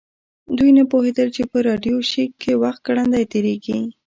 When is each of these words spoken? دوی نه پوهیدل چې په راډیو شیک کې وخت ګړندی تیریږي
دوی 0.57 0.71
نه 0.77 0.83
پوهیدل 0.91 1.27
چې 1.35 1.43
په 1.51 1.57
راډیو 1.67 1.97
شیک 2.11 2.31
کې 2.41 2.53
وخت 2.63 2.81
ګړندی 2.87 3.23
تیریږي 3.31 3.79